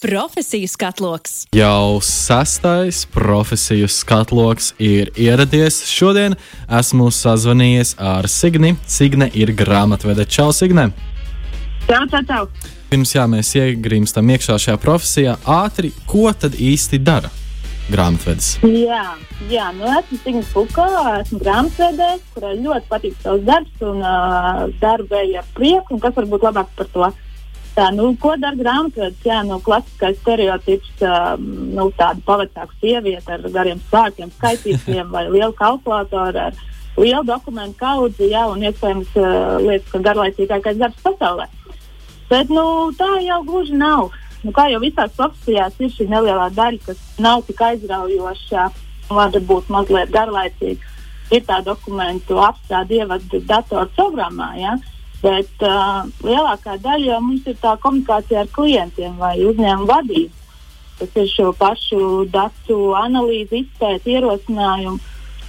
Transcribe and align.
Profesiju 0.00 0.68
skatloks. 0.68 1.46
Jau 1.56 2.00
sastais 2.04 3.06
profesiju 3.06 3.88
skatloks 3.88 4.74
ir 4.78 5.08
ieradies. 5.16 5.78
Šodien 5.88 6.36
esmu 6.68 7.06
sazvanījies 7.08 7.94
ar 7.96 8.28
Signi. 8.28 8.74
Signe 8.84 9.30
ir 9.32 9.54
grāmatvede. 9.56 10.28
Čau, 10.28 10.50
Signe! 10.52 10.90
Čau, 11.88 12.02
čau, 12.12 12.20
čau! 12.28 12.44
Pirms 12.92 13.16
jā, 13.16 13.24
mēs 13.24 13.54
iegrimstam 13.56 14.28
iekšā 14.36 14.58
šajā 14.66 14.76
profesijā, 14.84 15.38
ātri, 15.48 15.94
ko 16.04 16.28
tad 16.28 16.60
īsti 16.60 17.00
dara 17.00 17.32
grāmatvedis? 17.88 18.58
Jā, 18.68 19.14
jā 19.48 19.72
nu 19.78 19.88
esmu 19.96 20.20
Signa 20.20 20.48
Fuko, 20.52 20.90
esmu 21.22 21.40
grāmatvedējs, 21.40 22.32
kurai 22.34 22.58
ļoti 22.60 22.92
patīk 22.92 23.16
savs 23.24 23.48
darbs 23.48 23.86
un 23.88 24.04
uh, 24.04 24.66
darbu 24.82 25.24
ar 25.24 25.54
prieku. 25.56 25.96
Un 25.96 26.04
kas 26.04 26.20
var 26.20 26.28
būt 26.36 26.50
labāk 26.50 26.76
par 26.76 26.92
to? 26.92 27.16
Tā, 27.76 27.90
nu, 27.92 28.08
ko 28.16 28.32
dara 28.40 28.56
grāmatvedis? 28.56 29.20
Jā, 29.28 29.42
nu, 29.44 29.58
klasiskais 29.60 30.16
stereotips, 30.22 30.94
uh, 31.04 31.34
nu, 31.36 31.90
tāda 31.98 32.22
pavecāka 32.24 32.72
sieviete 32.80 33.34
ar 33.34 33.44
gariem 33.52 33.82
spārkiem, 33.84 34.30
skaitītiem 34.38 35.10
vai 35.12 35.26
lielu 35.28 35.52
kalkulātoru 35.58 36.40
ar 36.46 36.56
lielu 36.96 37.20
dokumentu 37.28 37.76
kaudzi, 37.82 38.30
jā, 38.32 38.46
un 38.48 38.64
iespējams 38.64 39.12
uh, 39.20 39.58
liekas, 39.60 39.90
ka 39.92 40.00
garlaicīgākais 40.08 40.80
darbs 40.80 41.04
pasaulē. 41.04 41.50
Bet 42.30 42.48
nu, 42.48 42.64
tā 42.96 43.10
jau 43.26 43.42
gluži 43.44 43.76
nav. 43.76 44.08
Nu, 44.40 44.54
kā 44.56 44.70
jau 44.72 44.80
visās 44.80 45.12
profesijās 45.18 45.76
ir 45.76 45.92
šī 45.92 46.08
nelielā 46.10 46.48
daļa, 46.56 46.80
kas 46.88 47.04
nav 47.20 47.44
tik 47.44 47.60
aizraujoša, 47.60 48.66
var 49.12 49.36
būt 49.52 49.68
mazliet 49.74 50.16
garlaicīga. 50.16 50.94
Ir 51.34 51.44
tā 51.44 51.60
dokumentu 51.66 52.40
apstrāde, 52.40 53.02
ievada 53.02 53.40
datorprogrammā. 53.52 54.52
Ja? 54.62 54.76
Bet 55.22 55.64
uh, 55.64 56.04
lielākā 56.22 56.76
daļa 56.84 57.12
jau 57.14 57.20
mums 57.24 57.46
ir 57.48 57.56
tā 57.62 57.72
komunikācija 57.80 58.42
ar 58.44 58.50
klientiem 58.52 59.16
vai 59.20 59.36
uzņēmumu 59.48 59.88
vadību. 59.88 60.32
Tas 60.96 61.16
ir 61.20 61.28
šo 61.28 61.50
pašu 61.56 62.00
datu 62.32 62.76
analīzi, 62.96 63.64
izpēti, 63.64 64.16
ierosinājumu 64.16 64.98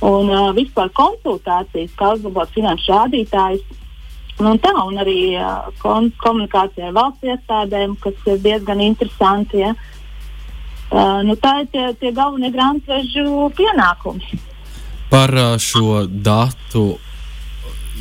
un 0.07 0.31
uh, 0.31 0.49
vispār 0.55 0.91
konsultācijas, 0.95 1.93
kā 1.99 2.13
uzlabot 2.15 2.51
finanšu 2.55 2.93
rādītājus. 2.93 3.63
Nu, 4.37 4.53
tā, 4.61 4.73
un 4.85 4.99
arī 5.01 5.33
uh, 5.39 5.69
kon 5.81 6.11
komunikācija 6.21 6.91
ar 6.91 6.97
valsts 6.97 7.25
iestādēm, 7.25 7.95
kas 8.03 8.27
ir 8.29 8.43
diezgan 8.43 8.83
interesanti. 8.85 9.63
Ja? 9.63 9.73
Uh, 10.91 11.23
nu, 11.25 11.35
tā 11.41 11.63
ir 11.63 11.71
tie, 11.73 11.87
tie 11.99 12.13
galvenie 12.15 12.51
grāmatvežu 12.53 13.49
pienākumi. 13.57 14.39
Par 15.09 15.33
uh, 15.33 15.55
šo 15.57 16.05
datu 16.07 16.99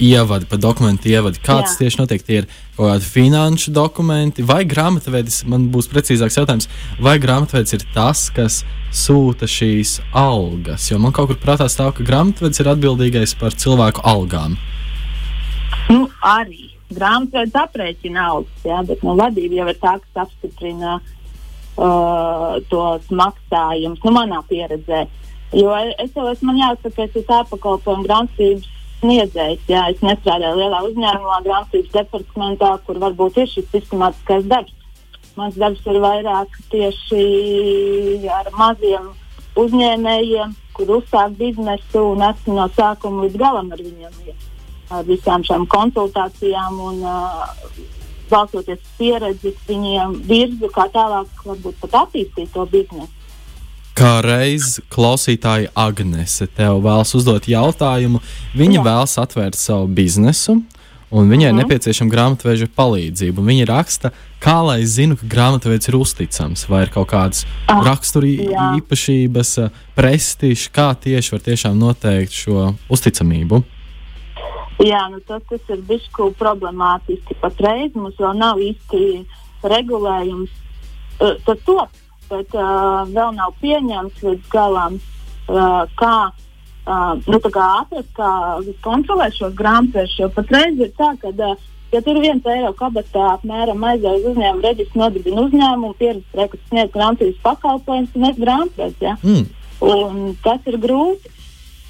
ievadi, 0.00 0.46
pa 0.48 0.58
dokumentu 0.60 1.08
ievadi. 1.10 1.40
Kāds 1.44 1.74
Jā. 1.74 1.84
tieši 1.84 2.00
notiek? 2.00 2.22
Tie 2.24 2.40
ir 2.42 2.48
kaut 2.76 2.90
kādi 2.90 3.08
finanšu 3.08 3.72
dokumenti, 3.74 4.44
vai 4.46 4.62
grāmatvedis, 4.68 5.42
man 5.48 5.68
būs 5.72 5.88
precīzāks 5.92 6.38
jautājums, 6.38 6.68
vai 7.00 7.16
grāmatvedis 7.22 7.78
ir 7.78 7.86
tas, 7.94 8.26
kas 8.34 8.62
sūta 8.92 9.48
šīs 9.48 9.98
algas? 10.16 10.90
Jo 10.90 11.00
man 11.02 11.14
kaut 11.16 11.32
kur 11.32 11.40
prātā 11.40 11.68
stāv, 11.72 11.94
ka 11.96 12.06
grāmatvedis 12.06 12.62
ir 12.62 12.72
atbildīgais 12.74 13.36
par 13.40 13.56
cilvēku 13.56 14.04
algām. 14.04 14.58
Nu, 15.88 16.06
arī 16.20 16.72
grāmatvedis 16.92 17.56
aprēķina 17.64 18.30
algas, 18.30 18.64
jā, 18.66 18.80
bet 18.86 19.04
no 19.06 19.16
vadība 19.18 19.62
jau 19.62 19.68
ir 19.72 19.80
tā, 19.82 19.96
kas 20.02 20.26
apstiprina 20.26 20.98
uh, 21.00 22.56
tos 22.70 23.08
maksājumus, 23.10 24.02
nu, 24.04 24.14
manā 24.14 24.42
pieredzē. 24.50 25.06
Jo 25.56 25.72
es 25.78 26.10
jau 26.10 26.26
esmu 26.32 26.56
jāsaka, 26.58 27.06
es 27.06 27.20
esmu 27.20 27.36
ārpakalpojumu 27.40 28.06
grāmatvedības 28.08 28.72
sniedzējs. 29.06 29.62
Jā, 29.70 29.86
es 29.92 30.02
nestrādāju 30.04 30.58
lielā 30.60 30.82
uzņēmumā, 30.90 31.38
grāmatības 31.46 31.94
departamentā, 31.94 32.72
kur 32.86 33.00
varbūt 33.02 33.38
ir 33.42 33.50
šis 33.52 33.68
sistemātiskais 33.72 34.48
darbs. 34.50 34.74
Mans 35.36 35.56
darbs 35.60 35.84
ir 35.84 35.98
vairāk 36.00 36.54
tieši 36.72 38.28
ar 38.32 38.48
maziem 38.56 39.10
uzņēmējiem, 39.60 40.54
kur 40.76 40.94
uzsākt 40.98 41.36
biznesu 41.40 42.02
un 42.12 42.24
esmu 42.30 42.56
no 42.56 42.66
sākuma 42.76 43.26
līdz 43.26 43.40
galam 43.40 43.70
ar 43.72 43.82
viņiem. 43.84 44.40
Ar 44.96 45.04
visām 45.08 45.44
šīm 45.44 45.66
konsultācijām 45.72 46.80
un 46.88 47.00
uh, 47.04 47.44
balstoties 48.30 48.82
pieredzi, 48.98 49.52
viņiem 49.68 50.20
virzu, 50.28 50.70
kā 50.72 50.86
tālāk 50.94 51.44
varbūt 51.46 51.80
pat 51.82 52.00
attīstīt 52.04 52.52
to 52.54 52.66
biznesu. 52.70 53.15
Kā 53.96 54.18
reiz 54.20 54.74
klausītāja 54.92 55.70
Agnese 55.72 56.44
tev 56.52 56.82
vēlas 56.84 57.14
uzdot 57.16 57.46
jautājumu, 57.48 58.20
viņa 58.52 58.76
Jā. 58.76 58.82
vēlas 58.84 59.16
atvērt 59.22 59.56
savu 59.56 59.88
biznesu, 59.88 60.58
un 61.08 61.30
viņai 61.32 61.48
-huh. 61.48 61.56
nepieciešama 61.62 62.12
grāmatveža 62.12 62.68
palīdzība. 62.76 63.40
Viņa 63.40 63.66
raksta, 63.72 64.12
kā 64.36 64.58
lai 64.66 64.84
zinu, 64.84 65.16
ka 65.16 65.24
grāmatvežs 65.24 65.88
ir 65.88 65.96
uzticams, 65.96 66.68
vai 66.68 66.82
ir 66.82 66.92
kaut 66.92 67.08
kādas 67.08 67.46
ah, 67.68 67.80
rakstura 67.88 68.26
īpašības, 68.76 69.56
prestižs, 69.96 70.68
kā 70.68 70.92
tieši 70.92 71.32
var 71.32 71.40
tiešām 71.40 71.78
noteikt 71.78 72.32
šo 72.32 72.74
uzticamību. 72.92 73.64
Jā, 74.84 75.08
nu 75.08 75.24
tas, 75.24 75.40
tas 75.48 75.60
ir 75.72 75.80
bijis 75.88 76.04
problemātiski. 76.36 77.40
Patreiz 77.40 77.94
mums 77.94 78.20
vēl 78.20 78.36
nav 78.36 78.60
īsti 78.60 79.24
regulējums. 79.64 80.50
Tas 81.16 81.58
top 81.64 81.88
bet 82.30 82.56
uh, 82.56 83.04
vēl 83.10 83.36
nav 83.36 83.54
pieņemts 83.62 84.24
līdz 84.26 84.50
galam, 84.52 84.98
uh, 85.48 85.82
kā, 86.00 86.16
uh, 86.30 87.12
nu, 87.26 87.40
kā 87.44 87.68
atrast, 87.82 88.12
kā 88.16 88.30
kontrolēt 88.84 89.38
šos 89.38 89.54
grāmatvēršus. 89.58 90.20
Jo 90.24 90.30
patreiz 90.34 90.80
ir 90.80 90.92
tā, 90.98 91.12
ka, 91.22 91.32
uh, 91.32 91.68
ja 91.94 92.02
tur 92.06 92.20
viens 92.22 92.50
eiro 92.52 92.72
kabatā 92.78 93.28
apmēram 93.34 93.84
aizies 93.90 94.22
uz 94.22 94.32
uzņēmumu 94.32 94.66
reģistru, 94.66 95.02
nodibina 95.04 95.46
uzņēmumu, 95.46 95.94
pieredzes 96.00 96.40
rekords 96.40 96.72
sniedz 96.72 96.96
grāmatvedības 96.96 97.44
pakalpojumus, 97.46 98.16
un 98.16 98.30
es 98.30 98.42
grāmatvedis. 98.42 99.06
Ja? 99.06 99.16
Mm. 99.22 99.46
Un 99.86 100.34
tas 100.42 100.68
ir 100.70 100.80
grūti, 100.80 101.30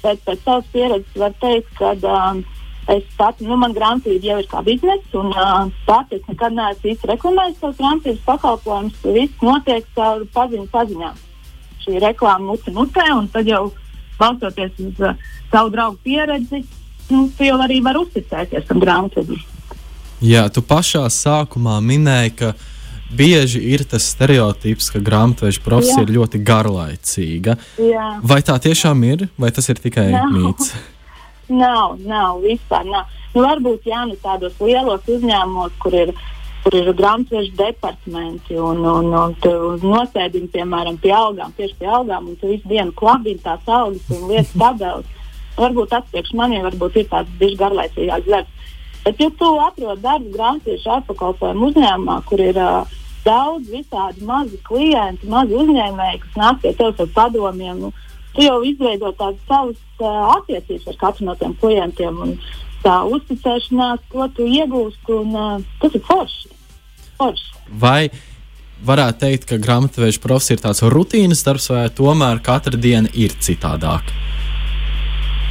bet 0.03 0.21
pēc 0.27 0.43
savas 0.43 0.69
pieredzes 0.75 1.19
var 1.25 1.35
teikt, 1.41 1.73
ka. 1.79 1.95
Uh, 2.03 2.45
Es 2.87 3.03
pati, 3.17 3.43
nu, 3.43 3.57
man 3.59 3.73
grāmatvedība 3.75 4.29
jau 4.29 4.37
ir 4.39 4.45
kā 4.47 4.61
biznesa, 4.63 5.09
un 5.19 5.33
uh, 5.33 5.65
pati 5.83 6.15
es 6.15 6.29
nekad 6.29 6.55
neesmu 6.55 6.93
īsti 6.93 7.09
reklamējis 7.11 7.59
savus 7.59 7.81
grāmatvedības 7.81 8.23
pakalpojumus. 8.29 9.01
Viss 9.17 9.43
notiek 9.43 9.89
caur 9.97 10.23
paziņu 10.37 10.69
paziņām. 10.71 11.19
Šī 11.83 11.99
reklāma 12.05 12.53
mutē 12.53 12.71
mutē, 12.77 13.09
un 13.17 13.27
tad 13.33 13.51
jau 13.51 13.65
balstoties 14.21 14.79
uz 14.79 15.03
uh, 15.03 15.19
savu 15.51 15.75
draugu 15.75 15.99
pieredzi, 16.07 16.63
nu, 17.11 17.27
tu 17.35 17.49
jau 17.49 17.59
arī 17.67 17.81
vari 17.83 18.05
uzticēties 18.05 18.71
tam 18.71 18.79
grāmatvedībam. 18.83 19.53
Jā, 20.23 20.47
tu 20.49 20.63
pašā 20.65 21.03
sākumā 21.11 21.77
minēji, 21.83 22.35
ka 22.39 22.55
bieži 23.11 23.59
ir 23.67 23.83
tas 23.83 24.07
stereotips, 24.15 24.93
ka 24.95 25.03
grāmatveža 25.03 25.61
profesija 25.63 26.01
Jā. 26.01 26.07
ir 26.07 26.15
ļoti 26.15 26.41
garlaicīga. 26.47 27.59
Jā. 27.83 28.11
Vai 28.23 28.39
tā 28.47 28.55
tiešām 28.63 29.03
ir, 29.11 29.27
vai 29.37 29.51
tas 29.51 29.67
ir 29.67 29.83
tikai 29.83 30.13
Jā. 30.15 30.29
mīts? 30.31 30.71
Nav, 31.49 31.97
nav, 32.03 32.41
vispār 32.43 32.87
nav. 32.87 33.13
Nu, 33.35 33.43
varbūt 33.45 33.87
jā, 33.87 34.03
nu, 34.09 34.17
tādos 34.23 34.57
lielos 34.63 35.05
uzņēmumos, 35.07 35.75
kur 35.83 35.95
ir, 35.95 36.13
kur 36.63 36.75
ir 36.75 36.91
grāmatveža 36.97 37.53
departamenti 37.59 38.57
un, 38.59 38.81
un, 38.83 39.11
un 39.15 39.35
tu 39.43 39.53
nosēdini, 39.83 40.51
piemēram, 40.55 40.99
pie 41.03 41.13
algām, 41.15 41.53
tieši 41.57 41.77
pie 41.79 41.91
algām, 41.99 42.31
un 42.31 42.39
tu 42.41 42.51
visu 42.51 42.67
dienu 42.71 42.95
klabini 42.97 43.43
tās 43.43 43.63
algas 43.67 44.11
un 44.15 44.27
lietas 44.31 44.53
tabeles. 44.57 45.15
Varbūt 45.57 45.89
tas 45.89 46.05
priekš 46.11 46.35
maniem 46.37 46.67
varbūt 46.67 47.01
ir 47.01 47.09
tāds 47.09 47.33
bijis 47.39 47.57
garlaicīgāks 47.61 48.29
darbs. 48.29 48.71
Bet, 49.07 49.21
ja 49.23 49.29
tu 49.39 49.49
atrod 49.63 50.01
darbu 50.03 50.33
grāmatveža 50.33 50.99
appakalpojumu 50.99 51.69
uzņēmumā, 51.71 52.17
kur 52.27 52.41
ir 52.43 52.57
uh, 52.59 52.97
daudz 53.27 53.69
visādi 53.71 54.25
mazi 54.27 54.59
klienti, 54.67 55.29
mazi 55.31 55.55
uzņēmēji, 55.57 56.19
kas 56.23 56.37
nāk 56.41 56.61
pie 56.63 56.73
tevis 56.77 57.01
ar 57.03 57.09
padomiem, 57.15 57.79
nu, 57.85 57.93
tu 58.37 58.45
jau 58.45 58.61
izveido 58.65 59.11
tādas 59.17 59.41
savas 59.49 59.81
uh, 59.99 60.37
attiecības 60.37 60.93
ar 60.93 60.99
katru 61.01 61.27
no 61.27 61.35
tiem 61.39 61.57
klientiem. 61.57 62.21
Un, 62.23 62.37
tā 62.83 63.01
uzticēšanās, 63.09 64.05
ko 64.13 64.27
tu 64.37 64.45
iegūsti, 64.45 65.17
un 65.17 65.33
uh, 65.35 65.67
tas 65.81 65.97
ir 65.97 66.03
forši. 66.05 66.51
forši. 67.17 67.47
Vai 67.81 68.09
varētu 68.85 69.23
teikt, 69.25 69.49
ka 69.49 69.57
grāmatveža 69.61 70.21
profesija 70.21 70.59
ir 70.59 70.63
tāds 70.67 70.83
rutīnas 70.93 71.41
darbs, 71.45 71.71
vai 71.73 71.87
tomēr 71.89 72.43
katra 72.45 72.77
diena 72.77 73.09
ir 73.17 73.33
citādāka? 73.41 74.13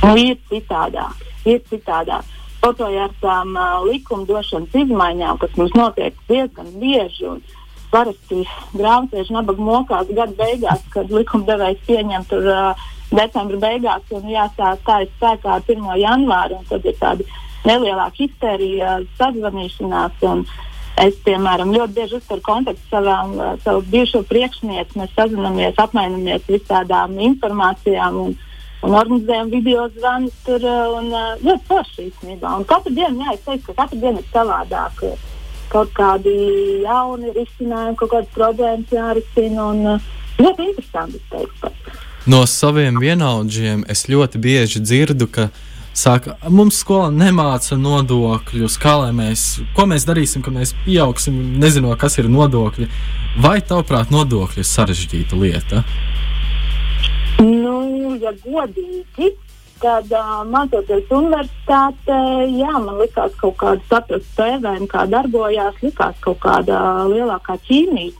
Nu, 0.04 0.14
ir 0.14 0.38
citādāk. 0.50 1.26
Ir 1.46 1.62
citādāk. 1.70 2.34
Kaut 2.62 2.80
vai 2.82 2.94
ar 3.02 3.12
tām 3.22 3.54
uh, 3.58 3.82
likumdošanas 3.86 4.74
izmaiņām, 4.86 5.38
kas 5.42 5.58
mums 5.58 5.74
notiek 5.78 6.14
diezgan 6.30 6.70
bieži. 6.78 7.26
Un, 7.34 7.42
parasti 7.92 8.44
grāmatveži 8.74 9.34
nabaga 9.34 9.62
mokās 9.62 10.12
gada 10.12 10.32
beigās, 10.38 10.84
kad 10.92 11.10
likumdevējs 11.12 11.82
pieņem 11.88 12.28
tur 12.30 12.46
uh, 12.52 12.86
decembra 13.10 13.58
beigās 13.62 14.14
un 14.14 14.30
jāsāk 14.30 14.80
stājas 14.82 15.10
spēkā 15.16 15.58
ar 15.58 15.66
1. 15.66 15.90
janvāru. 16.02 16.60
Tad 16.70 16.86
ir 16.86 16.96
tāda 17.00 17.26
nelielāka 17.66 18.22
histērija, 18.22 19.00
sazvanīšanās. 19.18 20.24
Es, 20.96 21.16
piemēram, 21.26 21.74
ļoti 21.76 21.92
bieži 21.92 22.16
uzturu 22.16 22.40
kontaktu 22.40 22.80
savām, 22.88 23.34
savu 23.60 23.82
bijušo 23.92 24.22
priekšnieku. 24.30 24.96
Mēs 24.96 25.12
sazināmies, 25.18 25.76
apmainamies 25.82 26.46
visādām 26.48 27.18
informācijām 27.20 28.16
un, 28.22 28.34
un 28.80 28.96
organizējam 28.96 29.52
video 29.52 29.90
zvanus 29.98 30.38
tur. 30.46 30.64
Un, 30.96 31.12
ļoti 31.44 31.68
forši 31.68 32.08
īstenībā. 32.08 32.56
Un 32.56 32.64
katru 32.68 32.94
dienu, 32.96 33.26
jā, 33.26 33.36
es 33.36 33.44
teiktu, 33.44 33.74
ka 33.74 33.84
katru 33.84 34.00
dienu 34.06 34.24
ir 34.24 34.30
savādāk. 34.32 35.04
Kaut 35.72 35.92
kādi 35.96 36.34
jauni 36.84 37.32
risinājumi, 37.36 37.96
kaut 38.00 38.12
kādas 38.14 38.34
problēmas 38.34 38.92
jārisina. 38.94 39.70
Un, 39.70 39.86
uh, 39.96 40.12
ļoti 40.40 40.68
interesanti, 40.70 41.20
es 41.20 41.30
teiktu. 41.32 41.72
No 42.26 42.42
saviem 42.50 42.98
vienaudžiem 42.98 43.84
es 43.92 44.08
ļoti 44.10 44.40
bieži 44.42 44.82
dzirdu, 44.82 45.28
ka 45.30 45.48
saka, 45.96 46.34
mums 46.50 46.80
skolā 46.82 47.12
nemāca 47.14 47.78
nodokļus, 47.78 48.78
kā 48.82 48.96
lai 49.04 49.12
mēs, 49.16 49.46
ko 49.76 49.86
mēs 49.86 50.06
darīsim, 50.08 50.42
kad 50.44 50.56
mēs 50.56 50.74
pieaugsim, 50.84 51.38
nezinot, 51.62 51.98
kas 52.00 52.18
ir 52.18 52.28
nodokļi. 52.32 52.88
Vai 53.44 53.60
tavuprāt, 53.60 54.10
nodokļi 54.10 54.62
ir 54.62 54.68
sarežģīta 54.68 55.38
lieta? 55.38 55.84
Nu, 57.38 58.16
ja 58.20 58.32
godīgi, 58.42 59.32
tad 59.80 60.12
uh, 60.14 60.42
mācoties 60.48 61.10
universitātē, 61.12 62.18
jā, 62.50 62.72
man 62.82 63.00
likās 63.00 63.34
kaut 63.40 63.56
kāda 63.60 63.82
saprast 63.90 64.28
spēlēm, 64.32 64.86
kā 64.90 65.06
darbojās, 65.10 65.78
likās 65.84 66.18
kaut 66.24 66.40
kāda 66.44 66.78
lielākā 67.10 67.58
ķīmija. 67.68 68.14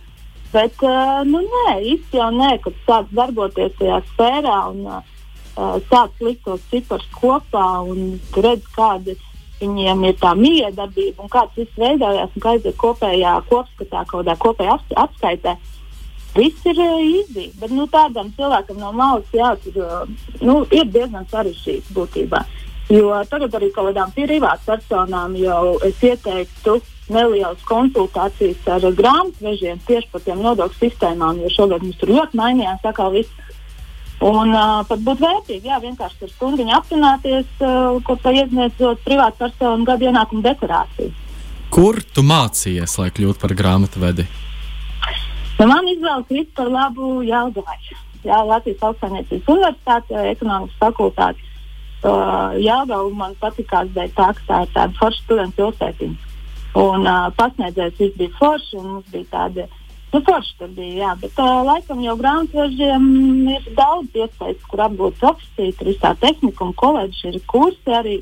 Bet, 0.53 0.81
uh, 0.87 1.21
nu, 1.29 1.43
nē, 1.45 1.77
īsti 1.93 2.21
jau 2.21 2.31
nē, 2.35 2.57
kad 2.65 2.83
sāc 2.89 3.13
darboties 3.17 3.77
tajā 3.81 4.01
sfērā 4.13 4.59
un 4.73 4.83
uh, 4.89 5.79
sāc 5.91 6.21
likt 6.25 6.45
tos 6.47 6.65
ciprus 6.73 7.07
kopā 7.17 7.69
un 7.85 8.19
redz, 8.37 8.67
kāda 8.77 9.17
viņiem 9.61 10.05
ir 10.05 10.19
tā 10.21 10.35
miedarbība 10.37 11.25
un 11.25 11.33
kāds 11.33 11.57
viss 11.57 11.81
veidojās 11.81 12.35
un 12.37 12.45
kā 12.45 12.57
aiziet 12.57 12.77
kopējā 12.81 13.39
kopskatā, 13.49 14.05
kaut 14.05 14.21
kādā 14.21 14.37
kopējā 14.45 14.79
apskaitē. 15.07 15.57
Uh, 15.57 15.76
Viss 16.37 16.67
ir 16.69 16.81
īsi, 16.81 17.49
bet 17.61 17.73
nu, 17.73 17.87
tādam 17.89 18.29
cilvēkam 18.37 18.81
no 18.81 18.93
malas 18.93 19.29
jātur, 19.33 20.09
nu, 20.45 20.59
ir 20.71 20.89
diezgan 20.93 21.25
sarežģīts 21.31 21.95
būtībā. 21.97 22.43
Jo 22.93 23.17
tagad 23.27 23.55
arī 23.59 23.73
kaut 23.75 23.89
kādām 23.91 24.13
privātpersonām 24.15 25.35
jau 25.41 25.79
es 25.87 26.03
ieteiktu 26.07 26.77
nelielas 27.11 27.63
konsultācijas 27.67 28.69
ar 28.71 28.87
grāmatvežiem 29.01 29.81
tieši 29.89 30.13
par 30.13 30.23
tiem 30.27 30.43
nodokļu 30.45 30.79
sistēmām, 30.79 31.41
jo 31.43 31.51
šogad 31.57 31.83
mums 31.83 31.99
tur 31.99 32.15
ļoti 32.15 32.39
mainījās 32.39 32.87
atkal 32.87 33.13
viss. 33.17 33.43
Un 34.27 34.55
uh, 34.55 34.81
pat 34.89 35.03
būtu 35.05 35.21
vērtīgi, 35.27 35.69
jā, 35.69 35.77
vienkārši 35.83 36.25
ar 36.25 36.31
stundu 36.33 36.65
aprunāties, 36.73 37.49
uh, 37.61 37.99
ko 38.07 38.17
pa 38.17 38.33
iesniedzot 38.33 39.03
privātpersonu 39.05 39.85
gadu 39.85 40.09
ienākumu 40.09 40.41
deklarāciju. 40.47 41.13
Kur 41.75 42.01
tu 42.15 42.25
mācījies, 42.25 42.97
lai 42.97 43.11
kļūtu 43.13 43.43
par 43.43 43.53
grāmatvedi? 43.59 44.25
Nu, 45.57 45.65
man 45.71 45.87
izvēle 45.89 46.25
krīt 46.29 46.51
par 46.57 46.69
labu 46.69 47.23
Jālgavai. 47.25 47.79
Jā, 48.27 48.43
Latvijas 48.45 48.83
Augstsaimniecības 48.85 49.49
Universitāte, 49.55 50.25
ekonomikas 50.33 50.81
fakultāte. 50.83 51.53
Uh, 52.07 52.53
Jālgava 52.61 53.09
man 53.17 53.33
patīkās 53.41 53.89
dēļ 53.95 54.13
tā, 54.19 54.27
ka 54.37 54.45
tā 54.51 54.59
ir 54.67 54.75
tāda 54.75 54.99
forša 54.99 55.23
studenta 55.23 55.57
pilsētiņa. 55.57 56.35
Un 56.83 57.09
uh, 57.09 57.31
pasniedzējs 57.39 57.97
viss 58.03 58.19
bija 58.21 58.35
forši, 58.37 58.77
un 58.83 58.91
mums 58.91 59.09
bija 59.15 59.31
tāda, 59.33 59.65
nu, 60.13 60.21
forši 60.29 60.53
tur 60.61 60.75
bija, 60.77 60.93
jā, 61.01 61.15
bet 61.25 61.41
uh, 61.41 61.63
laikam 61.71 62.05
jau 62.05 62.19
grāmatvežiem 62.21 63.09
ir 63.55 63.73
daudz 63.79 64.21
iespējas, 64.21 64.69
kur 64.69 64.85
apgūt 64.91 65.17
profesiju, 65.23 65.79
tur 65.79 65.93
visā 65.95 66.13
tehnika 66.21 66.69
un 66.69 66.77
koledži 66.77 67.33
ir 67.33 67.41
kursi 67.49 67.97
arī. 67.97 68.21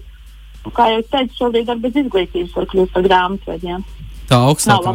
Kā 0.72 0.86
jau 0.94 1.02
teicu, 1.10 1.40
šobrīd 1.42 1.68
ar 1.68 1.82
bez 1.82 1.98
izglītības 2.04 2.54
var 2.56 2.70
kļūt 2.70 2.94
par 2.94 3.04
grāmatvežiem 3.10 3.82
tā 4.28 4.38
augstākā, 4.50 4.92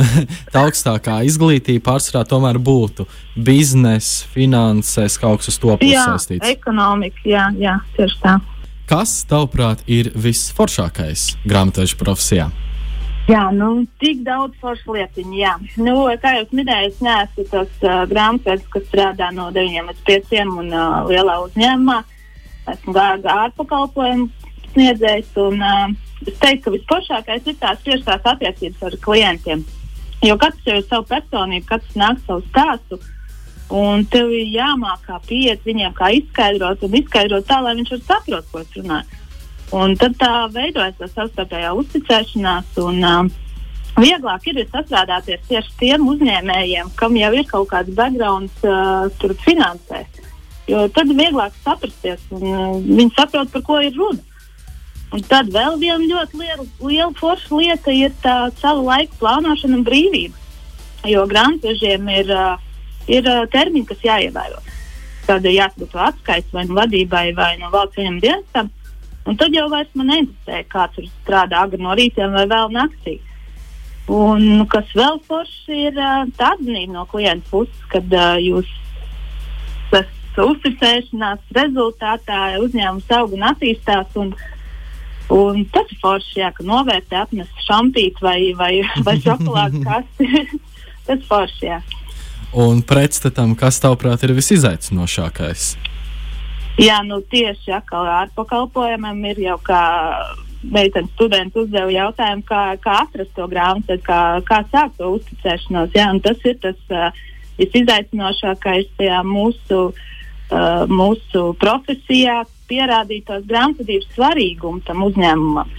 tā 0.52 0.62
augstākā 0.64 1.18
izglītība 1.28 1.84
pārsvarā 1.90 2.24
tomēr 2.28 2.60
būtu 2.62 3.06
biznesa, 3.36 4.28
finanses, 4.34 5.18
kaut 5.20 5.42
kas 5.42 5.52
uz 5.52 5.60
to 5.60 5.76
puses 5.80 6.06
saistīts. 6.06 6.48
Ekonomika, 6.50 7.22
jā, 7.28 7.50
jā, 7.60 7.76
tieši 7.98 8.18
tā. 8.24 8.38
Kas, 8.90 9.20
tavuprāt, 9.30 9.84
ir 9.86 10.10
visforšākais 10.18 11.36
grāmatveža 11.46 11.98
profesijā? 12.00 12.48
Jā, 13.30 13.44
nu, 13.54 13.84
tik 14.02 14.24
daudz 14.26 14.56
foršu 14.58 14.96
lietiņu. 14.96 15.34
Jā. 15.38 15.52
Nu, 15.78 16.08
kā 16.18 16.32
jau 16.34 16.46
minēju, 16.56 16.90
es 16.90 17.02
neesmu 17.04 17.44
tas 17.52 17.84
uh, 17.84 18.00
grāmatvedis, 18.10 18.66
kas 18.72 18.88
strādā 18.88 19.28
no 19.36 19.50
9 19.54 19.90
līdz 19.92 20.00
5 20.08 20.34
un 20.48 20.72
uh, 20.72 21.04
lielā 21.06 21.36
uzņēmumā. 21.44 22.00
Esmu 22.72 22.94
gājis 22.96 23.28
ārpakalpojumu 23.30 24.26
sniedzējs. 24.72 25.30
Un, 25.44 25.62
uh, 25.62 26.09
es 26.26 26.36
teiktu, 26.40 26.64
ka 26.64 26.74
visplašākais 26.76 27.48
ir 27.48 27.56
tās 27.60 27.80
tiešās 27.86 28.26
attiecības 28.34 28.88
ar 28.88 28.98
klientiem. 29.06 29.64
Jo 30.26 30.36
katrs 30.40 30.66
jau 30.68 30.76
ir 30.76 30.86
savu 30.88 31.06
personību, 31.08 31.66
katrs 31.68 31.96
nāk 31.96 32.20
savu 32.26 32.44
stāstu. 32.50 33.00
Un 33.70 34.02
tev 34.10 34.32
ir 34.34 34.48
jāmāk, 34.50 35.04
kā 35.06 35.20
pieiet 35.28 35.62
viņiem, 35.64 35.94
kā 35.94 36.10
izskaidrot, 36.18 36.82
un 36.82 36.96
izskaidrot 36.98 37.46
tā, 37.46 37.60
lai 37.62 37.76
viņš 37.78 37.92
saprast, 38.02 38.50
ko 38.50 38.64
es 38.64 38.72
runāju. 38.76 39.20
Un 39.78 39.94
tad 39.94 40.16
tā 40.18 40.32
veidojas 40.50 40.98
tā 40.98 41.06
savstarpējā 41.12 41.70
uzticēšanās. 41.78 42.74
Un, 42.82 43.04
um, 43.06 43.30
Vieglāk 44.00 44.46
ir 44.48 44.60
sastrādāties 44.70 45.42
tieši 45.48 45.72
tiem 45.80 46.06
uzņēmējiem, 46.08 46.92
kam 46.96 47.16
jau 47.18 47.30
ir 47.36 47.46
kaut 47.48 47.68
kāds 47.72 47.92
background 47.96 48.64
uh, 48.64 49.34
finansēs. 49.44 50.20
Jo 50.70 50.86
tad 50.94 51.10
ir 51.10 51.18
vieglāk 51.18 51.56
saprasties, 51.64 52.22
un 52.30 52.46
uh, 52.46 52.76
viņi 52.80 53.10
saprot, 53.16 53.50
par 53.52 53.64
ko 53.66 53.80
ir 53.82 53.96
runa. 53.98 54.22
Un 55.10 55.22
tad 55.26 55.48
vēl 55.50 55.74
viena 55.80 56.06
ļoti 56.06 56.38
liela, 56.38 56.64
liela 56.86 57.12
forša 57.18 57.56
lieta 57.58 57.94
ir 57.94 58.12
tā 58.22 58.34
savu 58.60 58.84
laiku 58.86 59.16
plānošana 59.18 59.80
un 59.80 59.86
brīvība. 59.86 60.36
Jo 61.10 61.24
grāmatvežiem 61.26 62.10
ir, 62.14 62.30
ir 63.10 63.30
termiņi, 63.50 63.88
kas 63.88 64.04
jāievēro. 64.06 64.60
Tad 65.26 65.48
ir 65.48 65.56
jāsaka 65.56 66.04
atskaits 66.10 66.54
vai 66.54 66.62
nu 66.68 66.76
vadībai, 66.78 67.24
vai 67.34 67.56
no 67.58 67.72
valsts 67.72 67.98
ieņem 67.98 68.20
dienestam. 68.22 68.70
Un 69.26 69.38
tad 69.40 69.54
jau 69.54 69.66
vairs 69.72 69.90
man 69.98 70.12
neinteresē, 70.12 70.62
kā 70.70 70.86
tur 70.94 71.08
strādā 71.10 71.64
agri 71.64 71.82
no 71.82 71.96
rīta 71.98 72.30
vai 72.30 72.46
vēl 72.50 72.70
naktī. 72.76 73.18
Un 74.10 74.62
kas 74.70 74.94
vēl 74.94 75.18
forši 75.26 75.82
ir 75.88 75.98
tā 76.38 76.54
atzinība 76.54 77.00
no 77.00 77.04
klienta 77.10 77.50
puses, 77.50 77.82
kad 77.90 78.06
uh, 78.14 78.38
jūs 78.38 78.70
uzticēšanās 80.40 81.50
rezultātā 81.52 82.40
uzņēmums 82.62 83.10
aug 83.18 83.34
un 83.36 83.44
attīstās. 83.50 84.14
Un, 84.22 84.30
uh, 84.32 84.59
Un 85.30 85.62
tas 85.70 85.86
ir 85.92 86.00
forši, 86.02 86.40
jā, 86.40 86.50
ka 86.56 86.66
novērtē 86.66 87.20
atnes 87.22 87.50
šampīti 87.66 88.24
vai, 88.24 88.38
vai, 88.58 88.72
vai 89.06 89.16
šokolādes 89.22 89.86
kasti. 89.86 90.60
tas 91.06 91.24
forši, 91.28 91.70
jā. 91.70 91.80
Un 92.50 92.82
pretstatam, 92.82 93.54
kas 93.54 93.78
tavuprāt 93.82 94.24
ir 94.26 94.34
visizaicinošākais? 94.34 95.72
Jā, 96.80 97.00
nu 97.06 97.20
tieši 97.30 97.74
ar 97.76 98.30
pakalpojumiem 98.34 99.24
ir 99.30 99.42
jau 99.44 99.58
kā 99.62 99.82
meitenes 100.62 101.10
studenti 101.14 101.62
uzdeva 101.62 101.90
jautājumu, 101.92 102.44
kā, 102.48 102.62
kā 102.82 102.96
atrast 103.04 103.32
to 103.36 103.46
grāmatu, 103.50 103.96
kā, 104.04 104.40
kā 104.46 104.60
sākt 104.72 104.98
to 105.00 105.14
uzticēšanos. 105.16 105.94
Jā, 105.96 106.08
tas 106.24 106.46
ir 106.48 106.58
tas 106.62 106.80
uh, 106.92 107.20
visizaicinošākais 107.60 109.04
mūsu, 109.28 109.80
uh, 109.92 110.84
mūsu 110.90 111.44
profesijā, 111.60 112.42
pierādīt 112.70 113.26
tās 113.28 113.46
grāmatvedības 113.50 114.12
svarīgumu 114.16 114.84
tam 114.86 115.04
uzņēmumam. 115.08 115.72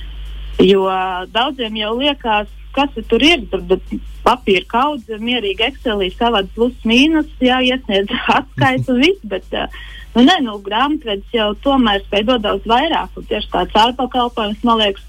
Jo 0.62 0.86
daudziem 1.34 1.80
jau 1.80 1.94
liekas, 1.98 2.52
kas 2.76 2.98
tur 3.10 3.24
ir. 3.26 3.46
Tur 3.52 3.80
papīra 4.26 4.68
kaudze, 4.70 5.18
mierīgi 5.22 5.66
Excelī 5.66 6.12
savāds 6.14 6.52
plus 6.56 6.76
mīnus, 6.88 7.30
jā, 7.42 7.62
iesniedz 7.66 8.12
atskaitu 8.38 8.96
un 8.96 9.04
viss. 9.04 9.24
Bet, 9.28 9.48
nu, 10.16 10.26
nē, 10.26 10.42
nu, 10.46 10.58
grāmatvedis 10.66 11.38
jau 11.38 11.52
tomēr 11.66 12.04
spēj 12.06 12.28
dot 12.30 12.46
daudz 12.46 12.68
vairāk. 12.70 13.16
Un 13.18 13.30
tieši 13.32 13.54
tāds 13.54 13.80
ārpakalpojums, 13.86 14.62
man 14.68 14.84
liekas, 14.84 15.08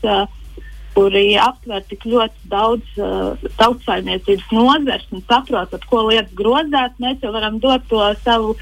kuri 0.92 1.24
aptver 1.40 1.84
tik 1.88 2.04
ļoti 2.04 2.50
daudz 2.52 2.98
uh, 3.00 3.46
tautsaimniecības 3.56 4.50
nozars 4.52 5.06
un 5.16 5.22
saprot, 5.24 5.72
ko 5.88 6.02
lietas 6.10 6.34
grozās, 6.36 6.92
mēs 7.00 7.22
jau 7.24 7.32
varam 7.32 7.56
dot 7.62 7.86
to 7.88 8.02
savu 8.24 8.56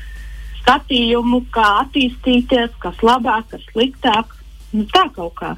skatījumu, 0.61 1.45
kā 1.55 1.67
attīstīties, 1.85 2.77
kas 2.83 3.03
labāk, 3.05 3.49
kas 3.53 3.65
sliktāk. 3.73 4.37
Nu, 4.73 4.87
tā 4.93 5.09
kaut 5.15 5.35
kā. 5.41 5.57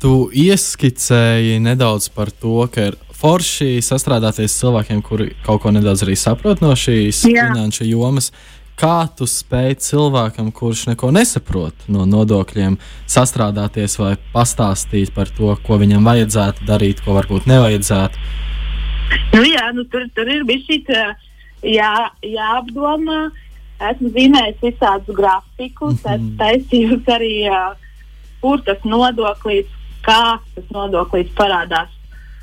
Tu 0.00 0.12
ieskicēji 0.46 1.58
nedaudz 1.60 2.08
par 2.14 2.30
to, 2.32 2.62
ka 2.72 2.90
ir 2.90 2.96
forši 3.20 3.82
sastrādāties 3.84 4.54
cilvēkiem, 4.62 5.02
kuri 5.04 5.34
kaut 5.44 5.60
ko 5.64 5.74
nedaudz 5.74 6.06
arī 6.06 6.16
saprot 6.16 6.62
no 6.64 6.72
šīs 6.78 7.26
Jā. 7.28 7.50
finanšu 7.50 7.88
jomas. 7.90 8.30
Kā 8.80 9.04
tu 9.12 9.26
spēj 9.28 9.74
cilvēkam, 9.84 10.48
kurš 10.56 10.86
neko 10.88 11.10
nesaprot 11.12 11.84
no 11.92 12.06
nodokļiem, 12.08 12.78
sastrādāties 13.04 13.98
vai 14.00 14.14
pastāstīt 14.32 15.12
par 15.12 15.28
to, 15.36 15.52
ko 15.66 15.76
viņam 15.82 16.06
vajadzētu 16.08 16.64
darīt, 16.70 17.04
ko 17.04 17.18
varbūt 17.18 17.50
nevajadzētu? 17.50 18.24
Nu, 19.34 19.44
jā, 19.44 19.66
nu, 19.76 19.84
tur, 19.90 20.06
tur 20.16 20.32
ir 20.32 20.46
bijis 20.48 20.64
šī 20.70 20.80
jā, 21.74 21.92
jāapdomā. 22.24 23.20
Jā 23.28 23.49
Esmu 23.80 24.10
zīmējis 24.12 24.58
visādus 24.64 25.16
grafikus, 25.16 25.94
mm 25.94 26.04
-hmm. 26.04 26.14
esmu 26.14 26.34
taisījusi 26.42 27.14
arī, 27.14 27.34
uh, 27.48 27.76
kur 28.40 28.60
tas 28.66 28.84
nodoklis, 28.84 29.66
kā 30.04 30.38
tas 30.54 30.66
nodoklis 30.74 31.32
parādās. 31.38 31.88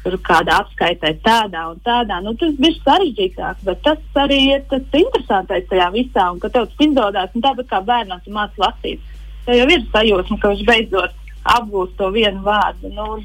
Tur 0.03 0.15
kādā 0.23 0.61
apskaitē 0.61 1.17
tādā 1.25 1.65
un 1.71 1.79
tādā. 1.83 2.21
Nu, 2.23 2.33
tas 2.39 2.53
bija 2.55 2.79
sarežģītāk, 2.85 3.63
bet 3.63 3.81
tas 3.83 3.99
arī 4.15 4.39
ir 4.55 4.61
tas 4.69 4.81
interesantais 4.93 5.65
tajā 5.69 5.89
visā. 5.91 6.31
Un, 6.31 6.39
kad 6.39 6.53
tev 6.53 6.67
tas 6.69 6.85
izdodas, 6.87 7.33
un 7.35 7.41
tāpat 7.41 7.67
kā 7.67 7.81
bērnam 7.81 8.21
tu 8.23 8.31
māci 8.31 8.61
lasīt, 8.63 8.99
tev 9.45 9.55
jau 9.55 9.67
ir 9.67 9.83
sajūsma, 9.91 10.39
ka 10.39 10.53
viņš 10.53 10.63
beidzot 10.69 11.11
apgūst 11.43 11.97
to 11.97 12.11
vienu 12.15 12.41
vārdu. 12.45 12.91
Nu, 12.93 13.19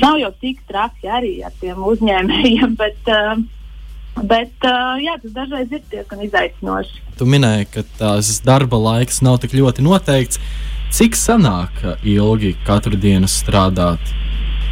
nav 0.00 0.18
jau 0.20 0.32
tik 0.42 0.60
traki 0.68 1.08
arī 1.08 1.32
ar 1.46 1.56
tiem 1.60 1.80
uzņēmējiem, 1.92 2.76
bet, 2.82 3.00
uh, 3.08 3.40
bet 4.16 4.66
uh, 4.66 4.96
jā, 5.00 5.16
tas 5.22 5.36
dažreiz 5.36 5.72
ir 5.72 5.84
diezgan 5.92 6.24
izaicinoši. 6.26 7.02
Tu 7.18 7.28
minēji, 7.28 7.68
ka 7.74 7.84
tās 7.98 8.40
darba 8.44 8.80
laiks 8.80 9.20
nav 9.24 9.40
tik 9.42 9.54
ļoti 9.58 9.84
noteikts. 9.86 10.40
Cik 10.90 11.14
sanāk 11.14 11.84
ilgi 12.02 12.56
katru 12.66 12.98
dienu 12.98 13.28
strādāt? 13.30 14.02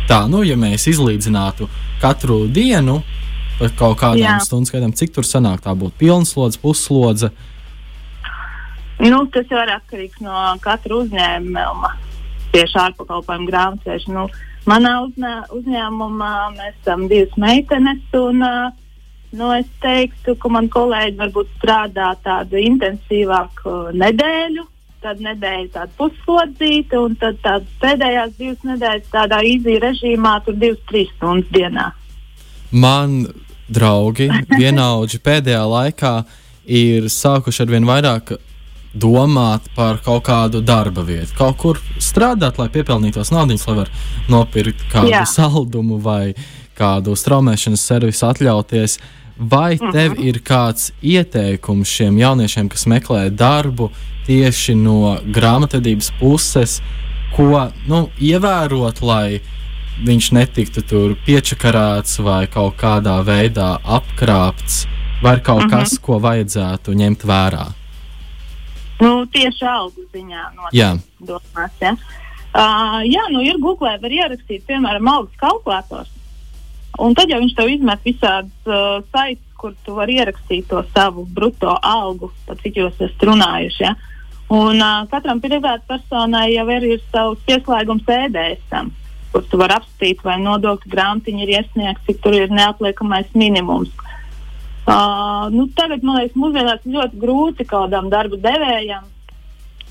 Tā, 0.09 0.25
nu, 0.27 0.41
ja 0.43 0.57
mēs 0.59 0.89
izlīdzinātu 0.91 1.69
katru 2.03 2.47
dienu 2.51 3.03
par 3.59 3.75
kaut 3.79 3.99
kādām 4.01 4.41
skaitām, 4.67 4.95
cik 4.97 5.13
tur 5.15 5.27
sanāk, 5.27 5.63
tā 5.65 5.75
būtu 5.79 5.99
pilnslodze, 6.01 6.61
puslodze. 6.63 7.31
Nu, 8.99 9.23
tas 9.31 9.47
jau 9.51 9.61
ir 9.63 9.73
atkarīgs 9.77 10.23
no 10.25 10.35
katra 10.63 11.03
uzņēmuma. 11.05 11.93
Tieši 12.55 12.79
ārpakalpojumu 12.83 13.47
grāmatveža. 13.51 14.15
Nu, 14.15 14.27
manā 14.67 14.95
uzņē, 15.05 15.35
uzņēmumā 15.55 16.33
mēs 16.57 16.75
esam 16.81 17.07
divas 17.11 17.37
meitenes. 17.39 18.03
Un, 18.19 18.43
nu, 19.37 19.51
es 19.57 19.69
teiktu, 19.83 20.35
ka 20.41 20.51
man 20.53 20.71
kolēģi 20.73 21.17
varbūt 21.19 21.53
strādā 21.59 22.13
tādu 22.25 22.61
intensīvāku 22.63 23.79
nedēļu. 23.99 24.67
Tad 24.99 25.21
nedēļa 25.23 25.69
tāda 25.77 25.93
puslodzīta, 25.95 26.99
un 26.99 27.13
tad 27.21 27.39
pēdējās 27.79 28.33
divas 28.35 28.65
nedēļas 28.67 29.13
tādā 29.13 29.39
īzija 29.47 29.85
režīmā, 29.85 30.33
tur 30.43 30.57
divas, 30.59 30.81
trīs 30.91 31.13
stundas 31.15 31.53
dienā. 31.55 31.85
Man 32.75 33.21
draugi, 33.71 34.27
vienaudži 34.59 35.21
pēdējā 35.23 35.63
laikā 35.71 36.13
ir 36.67 37.07
sākuši 37.13 37.63
ar 37.65 37.73
vien 37.77 37.87
vairāk 37.89 38.35
domāt 38.99 39.69
par 39.77 40.01
kaut 40.05 40.25
kādu 40.27 40.63
darba 40.65 41.05
vietu, 41.07 41.35
kaut 41.39 41.59
kur 41.61 41.81
strādāt, 42.03 42.59
lai 42.59 42.69
piepelnītos 42.73 43.31
naudu, 43.33 43.59
lai 43.67 43.77
varētu 43.83 44.33
nopirkt 44.33 44.87
kādu 44.93 45.13
Jā. 45.13 45.25
saldumu 45.29 46.01
vai 46.03 46.35
kādu 46.79 47.17
straumēšanas 47.19 47.87
servisu 47.91 48.27
atļauties. 48.31 48.99
Vai 49.39 49.77
mhm. 49.77 49.93
tev 49.95 50.17
ir 50.19 50.41
kāds 50.43 50.91
ieteikums 51.03 51.91
šiem 51.95 52.19
jauniešiem, 52.19 52.71
kas 52.73 52.89
meklē 52.91 53.29
darbu 53.31 53.93
tieši 54.27 54.75
no 54.75 55.17
grāmatvedības 55.35 56.11
puses, 56.19 56.81
ko 57.37 57.69
nu, 57.87 58.09
ievērot, 58.19 59.01
lai 59.07 59.39
viņš 60.05 60.31
netiktu 60.35 60.83
tur 60.87 61.15
piečakarāts 61.27 62.19
vai 62.23 62.47
kaut 62.51 62.77
kādā 62.81 63.17
veidā 63.27 63.77
apkrāpts, 63.83 64.87
vai 65.23 65.39
kaut 65.41 65.65
mm 65.65 65.69
-hmm. 65.69 65.71
kas, 65.71 65.99
ko 65.99 66.19
vajadzētu 66.19 66.95
ņemt 66.95 67.25
vērā? 67.25 67.67
Nu, 69.01 69.27
tieši 69.27 69.65
algu 69.65 70.03
ziņā 70.13 70.45
domās. 70.55 70.73
Ja? 71.81 71.97
Uh, 72.49 73.03
jā, 73.07 73.25
nu 73.31 73.43
ir 73.45 73.59
googlē, 73.63 73.99
var 74.03 74.11
ierakstīt, 74.11 74.65
piemēram, 74.67 75.09
algas 75.09 75.37
kalkulators. 75.37 76.11
Un 76.99 77.15
tad 77.15 77.31
jau 77.31 77.39
viņš 77.39 77.55
tev 77.55 77.71
izmet 77.71 78.05
visādas 78.07 78.71
uh, 78.71 78.99
saites, 79.13 79.45
kur 79.59 79.75
tu 79.87 79.95
vari 79.97 80.19
ierakstīt 80.19 80.69
to 80.71 80.83
savu 80.95 81.25
brutto 81.35 81.75
algu, 81.83 82.31
pat 82.47 82.61
cik 82.63 82.79
jūs 82.79 82.97
esat 82.99 83.27
runājuši. 83.27 83.85
Ja? 83.87 83.95
Un 84.55 84.81
uh, 84.83 85.05
katram 85.11 85.43
privātpersonai 85.43 86.49
jau 86.55 86.67
ir, 86.75 86.87
ir 86.97 87.05
savs 87.13 87.43
pieslēgums 87.47 88.07
ēdēsam, 88.15 88.91
kur 89.33 89.45
tu 89.51 89.61
vari 89.61 89.77
apstīt, 89.77 90.23
vai 90.27 90.39
nodokļu 90.43 90.95
grāmatiņa 90.95 91.45
ir 91.45 91.55
iesniegta, 91.59 92.07
cik 92.09 92.23
tur 92.25 92.39
ir 92.39 92.55
neapliekamais 92.55 93.31
minimums. 93.39 93.93
Uh, 94.89 95.51
nu, 95.53 95.67
tagad, 95.77 96.03
man 96.07 96.23
liekas, 96.23 96.39
mūsdienās 96.39 96.87
ļoti 96.89 97.21
grūti 97.21 97.67
kādam 97.69 98.09
darba 98.09 98.39
devējam 98.41 99.05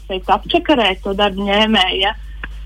teikt, 0.07 0.31
apčakarēt 0.31 1.03
to 1.03 1.13
darbu 1.17 1.45
ņēmēju. 1.47 1.99
Ja? 2.01 2.15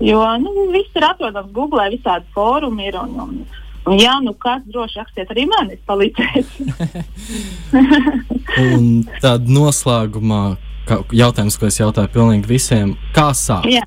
Jo 0.02 0.22
nu, 0.42 0.52
viss 0.72 0.96
ir 0.98 1.06
atrodams 1.06 1.52
Google, 1.54 1.84
visādi 1.92 2.26
fórumi 2.34 2.88
ir. 2.88 2.98
Un, 2.98 3.18
un, 3.22 3.60
un, 3.86 3.96
jā, 4.00 4.16
nu 4.24 4.34
kas 4.38 4.62
droši 4.68 5.00
rakstiet 5.00 5.32
arī 5.34 5.46
man, 5.50 5.72
es 5.74 5.80
palīdzēšu. 5.88 6.68
un 8.66 8.86
tad 9.22 9.48
noslēgumā 9.50 10.44
jautājums, 11.14 11.58
ko 11.58 11.68
es 11.70 11.80
jautāju 11.80 12.12
pilnīgi 12.14 12.50
visiem, 12.50 12.96
kā 13.16 13.30
sākt? 13.36 13.70
Jā. 13.72 13.84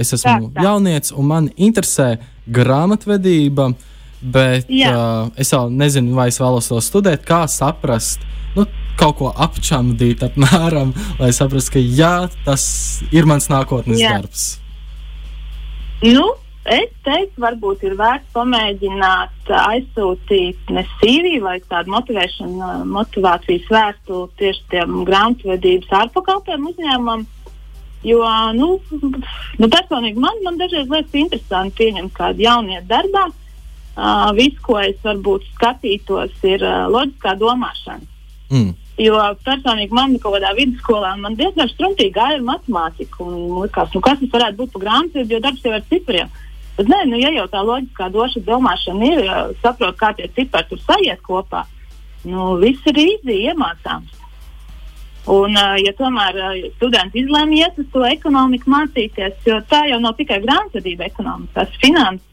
Es 0.00 0.14
esmu 0.16 0.50
tā, 0.50 0.56
tā. 0.56 0.66
jaunietis 0.68 1.12
un 1.12 1.28
man 1.28 1.48
interesē 1.56 2.14
grāmatvedība. 2.48 3.72
Bet 4.20 4.68
Jā. 4.68 4.90
uh, 4.92 5.28
es 5.40 5.48
jau 5.48 5.62
nezinu, 5.72 6.12
vai 6.12 6.26
es 6.28 6.36
vēlos 6.36 6.68
to 6.68 6.76
studēt, 6.84 7.24
kā 7.24 7.46
saprast. 7.48 8.20
Nu, 8.52 8.66
kaut 9.00 9.16
ko 9.16 9.30
apčamdīt, 9.32 10.20
apmēram, 10.26 10.92
lai 11.16 11.30
saprastu, 11.32 11.78
ka 11.78 11.80
jā, 11.80 12.14
tas 12.44 12.64
ir 13.16 13.28
mans 13.30 13.48
nākotnes 13.48 14.02
jā. 14.02 14.12
darbs. 14.18 14.44
Nu, 16.04 16.34
es 16.70 16.92
teiktu, 17.06 17.42
varbūt 17.42 17.84
ir 17.88 17.96
vērts 17.98 18.30
pamēģināt 18.36 19.52
aizsūtīt 19.60 20.72
ne 20.76 20.86
CV 21.00 21.36
vai 21.44 21.58
tādu 21.66 21.92
motivācijas 21.96 23.68
vēstuli 23.74 24.30
tieši 24.40 24.64
tiem 24.74 25.02
grāmatvedības 25.08 25.92
ārpakalpiem 26.04 26.66
uzņēmumam. 26.72 27.26
Jo, 28.06 28.24
nu, 28.56 28.72
nu 29.60 29.68
personīgi 29.68 30.22
man, 30.22 30.38
man 30.46 30.56
dažreiz 30.56 30.88
liekas 30.88 31.18
interesanti 31.20 31.82
pieņemt 31.82 32.14
kādu 32.16 32.46
jaunieti 32.46 32.88
darbā, 32.88 33.26
uh, 33.28 33.40
Uh, 34.00 34.30
viss, 34.32 34.56
ko 34.62 34.78
es 34.80 34.96
varbūt 35.02 35.48
skatītos, 35.56 36.30
ir 36.46 36.62
uh, 36.62 36.86
loģiskā 36.88 37.34
domāšana. 37.40 38.06
Mm. 38.48 38.70
Jo 39.00 39.18
personīgi 39.44 39.96
man 39.96 40.14
kaut 40.22 40.36
kādā 40.36 40.52
vidusskolā 40.54 41.10
man 41.18 41.34
diezgan 41.38 41.68
struntīgi 41.72 42.14
gāja 42.14 42.38
matemātika. 42.44 43.26
Likās, 43.26 43.90
nu, 43.92 44.02
kas 44.04 44.20
tas 44.22 44.32
varētu 44.32 44.60
būt 44.60 44.72
par 44.76 44.84
grāmatvedību, 44.84 45.34
jo 45.34 45.42
darbs 45.44 45.66
jau 45.66 45.74
ar 45.74 45.84
cipriem. 45.90 46.32
Bet 46.80 46.88
nē, 46.88 47.02
nu, 47.10 47.18
ja 47.20 47.32
jau 47.34 47.46
tā 47.52 47.60
loģiskā 47.66 48.08
doša 48.14 48.40
domāšana 48.46 49.10
ir, 49.10 49.28
saprot, 49.60 49.98
kā 50.00 50.14
tie 50.16 50.30
cipari 50.36 50.70
tur 50.70 50.80
sajiet 50.86 51.20
kopā, 51.26 51.66
nu, 52.24 52.54
viss 52.62 52.88
ir 52.88 53.02
īsi 53.02 53.42
iemācāms. 53.50 54.16
Un, 55.30 55.52
ja 55.52 55.92
tomēr 55.98 56.38
studenti 56.78 57.20
izlēma 57.20 57.58
iet 57.58 57.78
uz 57.78 57.86
to 57.92 58.06
ekonomiku 58.08 58.72
mācīties, 58.72 59.36
jo 59.46 59.60
tā 59.68 59.84
jau 59.90 60.00
nav 60.00 60.16
tikai 60.16 60.40
grāmatvedība, 60.42 61.10
ekonomika, 61.12 61.60
tas 61.60 61.76
ir 61.76 61.84
finanses 61.84 62.30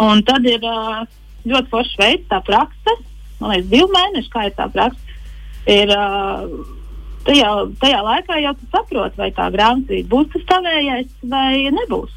Un 0.00 0.22
tad 0.24 0.46
ir 0.48 0.62
ļoti 0.64 1.70
foršs 1.72 1.96
veids, 2.00 2.28
tā 2.30 2.40
praksa. 2.44 2.94
Man 3.40 3.54
liekas, 3.54 3.70
divi 3.72 3.88
mēneši, 3.92 4.30
kā 4.32 4.46
ir 4.48 4.54
tā 4.56 4.68
praksa. 4.72 5.18
Ir, 5.70 5.92
tajā, 7.26 7.50
tajā 7.82 8.00
laikā 8.06 8.38
jau 8.44 8.54
tu 8.56 8.68
saproti, 8.72 9.20
vai 9.20 9.30
tā 9.36 9.50
grāmatvedība 9.52 10.12
būs 10.14 10.30
tas 10.34 10.46
tavējais 10.54 11.12
vai 11.32 11.68
nebūs. 11.76 12.14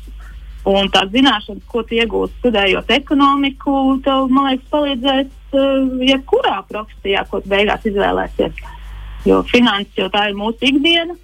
Un 0.70 0.88
tā 0.94 1.02
zināšanas, 1.12 1.66
ko 1.68 1.82
tu 1.84 1.98
iegūsi 1.98 2.38
studējot 2.40 2.92
ekonomiku, 2.96 3.74
tev, 4.06 4.30
man 4.32 4.52
liekas, 4.52 4.70
palīdzēs 4.72 5.58
uh, 5.60 5.98
jebkurā 6.08 6.62
profesijā, 6.70 7.26
ko 7.28 7.42
tu 7.44 7.52
beigās 7.52 7.84
izvēlēsies. 7.90 8.62
Jo 9.28 9.42
finanses 9.50 10.00
jau 10.00 10.08
tā 10.14 10.30
ir 10.30 10.40
mūsu 10.40 10.70
ikdiena. 10.72 11.18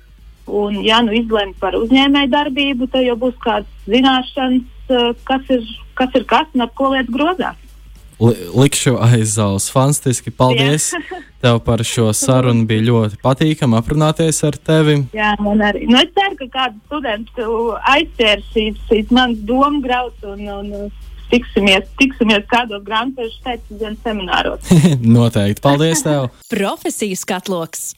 Un, 0.50 0.79
ja 0.81 0.98
nu 1.05 1.13
izlemj 1.13 1.53
par 1.62 1.77
uzņēmēju 1.77 2.31
darbību, 2.34 2.89
tad 2.91 3.05
jau 3.05 3.15
būs 3.22 3.38
kādas 3.43 3.88
zināšanas, 3.88 4.67
uh, 4.91 5.13
kas 5.29 5.55
ir 5.55 5.63
kas 6.00 6.15
ir 6.15 6.25
kas 6.27 6.48
un 6.55 6.63
ar 6.65 6.72
ko 6.75 6.93
lietas 6.93 7.13
grozās. 7.13 7.60
Likšu 8.19 8.97
aiz 8.99 9.35
zāles. 9.38 9.69
Fantastiski. 9.71 10.31
Paldies 10.35 10.91
Jā. 10.93 11.19
tev 11.43 11.61
par 11.63 11.83
šo 11.88 12.09
sarunu. 12.15 12.65
Bija 12.69 12.88
ļoti 12.89 13.19
patīkami 13.23 13.79
aprunāties 13.79 14.41
ar 14.47 14.57
tevi. 14.59 15.01
Jā, 15.15 15.35
man 15.43 15.63
arī. 15.63 15.85
Nu, 15.89 15.99
es 16.01 16.11
ceru, 16.15 16.35
ka 16.41 16.49
kāds 16.57 16.81
students 16.88 17.35
šīs 18.89 19.13
manas 19.15 19.39
domu 19.47 19.79
grauds 19.85 20.27
un, 20.27 20.43
un 20.59 20.91
tiksimies, 21.31 21.88
tiksimies 21.99 22.45
kādos 22.51 22.83
grāmatvežu 22.85 23.39
pēcpusdienas 23.45 24.03
semināros. 24.05 24.73
Noteikti. 25.17 25.63
Paldies 25.63 26.03
tev! 26.05 26.29
Profesijas 26.53 27.25
katloks! 27.29 27.91